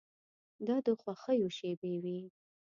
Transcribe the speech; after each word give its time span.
دا 0.67 0.75
د 0.85 0.87
خوښیو 1.01 1.49
شېبې 1.57 1.93
وې. 2.03 2.19